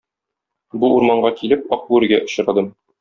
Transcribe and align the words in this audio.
Бу 0.83 0.89
урманга 0.95 1.31
килеп, 1.41 1.69
Ак 1.77 1.85
бүрегә 1.91 2.21
очрадым. 2.29 2.73